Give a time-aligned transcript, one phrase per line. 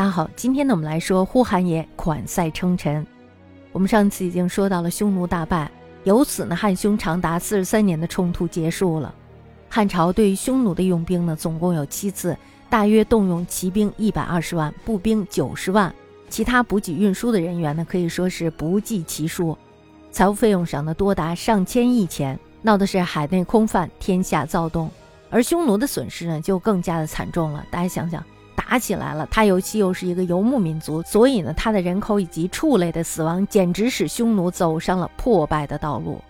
[0.00, 3.06] 大家好，今天呢，我们来说呼韩邪款塞称臣。
[3.70, 5.70] 我们上次已经说到了匈奴大败，
[6.04, 9.14] 由此呢，汉匈长达四十三年的冲突结束了。
[9.68, 12.34] 汉朝对于匈奴的用兵呢，总共有七次，
[12.70, 15.94] 大约动用骑兵一百二十万，步兵九十万，
[16.30, 19.54] 其他补给运输的人员呢，可以说是不计其数。
[20.10, 24.90] 财务费用上呢，多达上千亿钱，闹的是海内空泛，天下躁动。
[25.28, 27.62] 而匈奴的损失呢，就更加的惨重了。
[27.70, 28.24] 大家想想。
[28.60, 36.20] 打起来了，他尤其又是一个游牧民族，所以呢，他的人口以及畜类的死亡，简直使匈奴走上了破败的道路。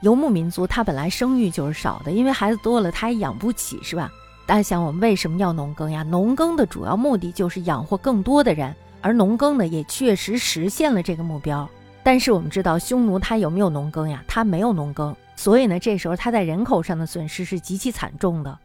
[0.00, 4.10] 游牧民族他本来生育就是少的，因为孩子多了，他也养不起，是吧？
[4.46, 6.02] 大家想，我们为什么要农耕呀？
[6.02, 11.68] 农耕的主要目的就是养活更多的人，而农耕呢，也确实实现了这个目标。
[12.02, 14.22] 但是我们知道，匈奴它有没有农耕呀？
[14.28, 18.58] 它没有农耕，所以呢，这时候它在人口上的损失是极其惨重的。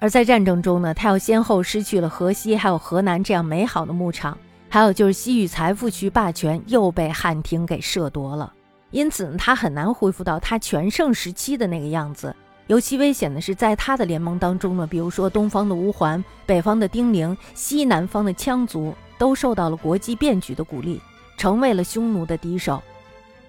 [0.00, 4.36] 而在战争中呢，他又先后失去了河西还有河南这样美好的牧场，
[4.70, 8.50] 还有就是西域财富区霸权又被汉庭给摄夺了，
[8.90, 12.34] 因此呢，他很难恢复到他全盛时期的那个样子。
[12.66, 20.98] 尤其危险的是，在他的联盟当中呢，比如说东方的乌桓、北方的丁零、西南方的羌族，都受到了国际变局的鼓励，
[21.36, 22.80] 成为了匈奴的敌手。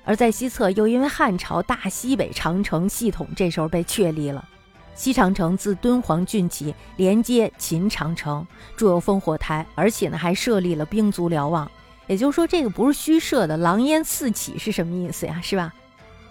[0.04, 4.44] 而在西侧，又因为汉朝大西北长城系统这时候被确立了。
[4.94, 11.70] 西长城自敦煌郡起，连接秦长城，筑有烽火台，而且呢还设立了兵卒瞭望。
[12.08, 15.40] 也就是说，这个不是虚设的，狼烟四起是什么意思呀？
[15.42, 15.74] 是吧？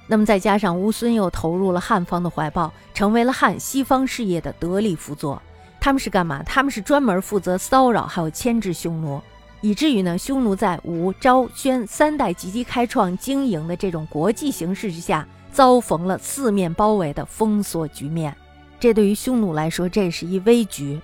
[0.06, 5.40] 那么再加上乌孙又投入了汉方的怀抱，成为了汉西方事业的得力辅佐。
[5.80, 6.42] 他们是干嘛？
[6.42, 9.20] 他们是专门负责骚扰还有牵制匈奴，
[9.62, 18.36] 以至于呢，匈奴在吴、昭、宣三代积极开创经营的这种国际形势之下，遭逢了四面包围的封锁局面。
[18.80, 20.98] 这对于匈奴来说，这是一危局。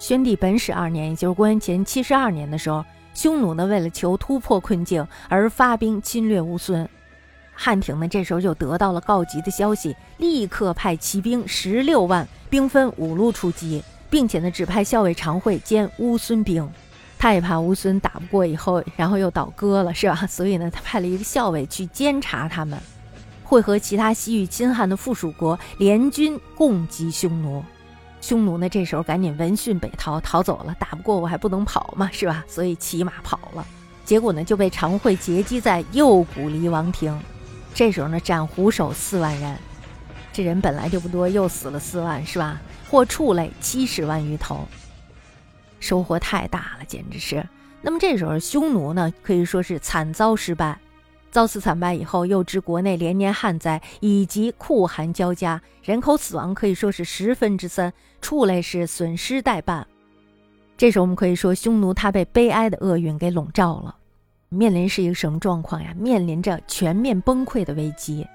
[0.00, 6.88] 宣帝本始二年，也就是公元前七十二年的时候，匈奴呢为了求突破困境而发兵侵略乌孙。
[7.54, 13.80] 汉廷呢这时候就得到了告急的消息，立刻派骑兵十六万，兵分五路出击，
[14.10, 16.68] 并且呢指派校尉常惠兼乌孙兵。
[17.16, 20.26] 他也怕乌孙打不过以后，然后又倒戈了，是吧？
[20.26, 22.76] 所以呢，他派了一个校尉去监察他们。
[23.48, 27.64] 会和其他西域亲汉的附属国联军共击匈奴，
[28.20, 30.76] 匈奴呢这时候赶紧闻讯北逃，逃走了。
[30.78, 32.44] 打不过我还不能跑嘛，是吧？
[32.46, 33.66] 所以骑马跑了。
[34.04, 37.18] 结果呢就被常惠截击在右谷离王庭。
[37.72, 39.56] 这时候呢斩胡首四万人，
[40.30, 42.60] 这人本来就不多，又死了四万，是吧？
[42.90, 44.68] 获畜类七十万余头，
[45.80, 47.42] 收获太大了，简直是。
[47.80, 50.78] 那么这时候匈奴呢可以说是惨遭失败。
[51.38, 59.86] 遭此惨败以后，又知国内连年旱灾以及酷寒交加，人口死亡可以说是十分之三，畜类是损失殆半。
[60.76, 63.94] 这时候我们可以说，匈奴他被悲哀的厄运给笼罩了，
[64.48, 65.94] 面临是一个什么状况呀？
[65.96, 68.26] 面临着全面崩溃的危机。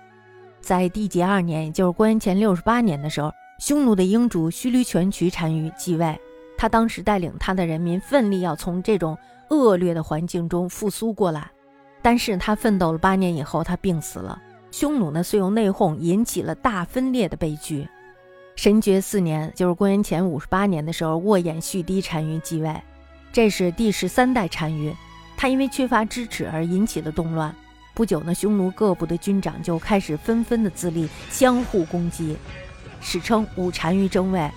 [0.61, 6.17] 在帝节二年，也就是公元前六十八年的时候，匈奴的英主须驴泉渠单于继位，
[6.57, 9.17] 他当时带领他的人民奋力要从这种
[9.49, 11.51] 恶劣的环境中复苏过来。
[12.03, 14.39] 但是他奋斗了八年以后，他病死了。
[14.69, 17.87] 匈奴呢，遂由内讧引起了大分裂的悲剧。
[18.55, 22.75] 神爵四年，就是公元前五十八年的时候，沃衍续低单于继位，
[23.31, 24.93] 这是第十三代单于。
[25.37, 27.55] 他因为缺乏支持而引起了动乱。
[27.93, 32.35] 不久呢，匈奴各部的军长就开始纷纷的自立，相互攻击，
[32.99, 34.49] 史称五单于争位。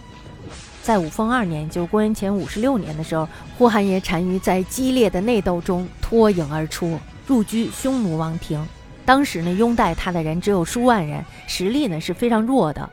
[0.82, 6.98] 在五凤二年，就是公元前五十六年的时候，呼韩邪单于在激烈的内斗中脱颖而出。
[7.26, 8.64] 入居匈奴王庭，
[9.04, 12.88] 当时呢，拥戴他的人只有数万人，实力呢是非常弱的。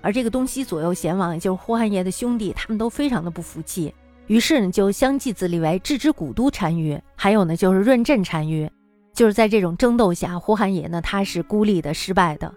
[0.00, 3.94] 而这个东西左右贤王，也就是呼韩邪的兄弟，他们都非常的不服气，
[4.26, 8.70] 于是呢，就相继自立为置之古都单于，还有呢，就是润镇单于。
[9.14, 12.54] 就是在这种争斗下，呼韩邪呢，他是孤立的、失败的。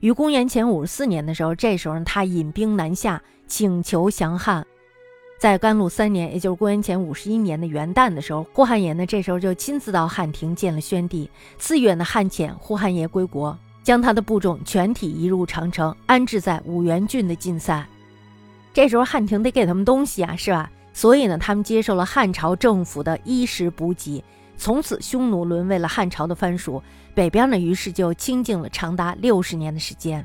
[0.00, 4.66] 于公元前五十四年的时候，这时候他引兵南下，请求降汉。
[5.40, 11.30] 在甘露三年，也就是公元前五十一年的元旦的时候，呼韩邪呢，这时候就亲自到汉庭见了宣帝。
[11.58, 17.82] 次月呢，汉遣呼韩邪归国，将他的部众全体移入长城，安置在五原郡的晋塞。
[18.74, 20.70] 这时候汉庭得给他们东西啊，是吧？
[20.92, 24.22] 所以呢，他们接受了汉朝政府的衣食补给。
[24.58, 26.82] 从此，匈奴沦为了汉朝的藩属，
[27.14, 30.22] 北边呢，于是就清静了长达六十年的时间。